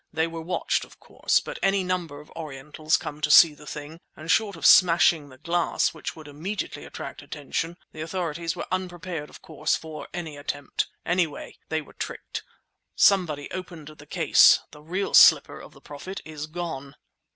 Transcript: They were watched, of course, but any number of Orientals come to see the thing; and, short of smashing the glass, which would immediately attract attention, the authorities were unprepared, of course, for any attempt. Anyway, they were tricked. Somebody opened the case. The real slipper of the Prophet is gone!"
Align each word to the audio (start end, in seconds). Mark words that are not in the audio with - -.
They 0.11 0.25
were 0.25 0.41
watched, 0.41 0.83
of 0.83 0.99
course, 0.99 1.39
but 1.39 1.59
any 1.61 1.83
number 1.83 2.19
of 2.19 2.31
Orientals 2.31 2.97
come 2.97 3.21
to 3.21 3.29
see 3.29 3.53
the 3.53 3.67
thing; 3.67 3.99
and, 4.15 4.31
short 4.31 4.55
of 4.55 4.65
smashing 4.65 5.29
the 5.29 5.37
glass, 5.37 5.93
which 5.93 6.15
would 6.15 6.27
immediately 6.27 6.85
attract 6.85 7.21
attention, 7.21 7.77
the 7.91 8.01
authorities 8.01 8.55
were 8.55 8.65
unprepared, 8.71 9.29
of 9.29 9.43
course, 9.43 9.75
for 9.75 10.07
any 10.11 10.37
attempt. 10.37 10.87
Anyway, 11.05 11.55
they 11.69 11.81
were 11.83 11.93
tricked. 11.93 12.41
Somebody 12.95 13.47
opened 13.51 13.89
the 13.89 14.07
case. 14.07 14.61
The 14.71 14.81
real 14.81 15.13
slipper 15.13 15.59
of 15.61 15.71
the 15.73 15.79
Prophet 15.81 16.19
is 16.25 16.47
gone!" 16.47 16.95